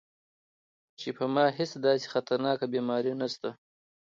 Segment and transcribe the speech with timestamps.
[0.99, 3.49] چې پۀ ما هېڅ داسې خطرناکه بيماري نشته-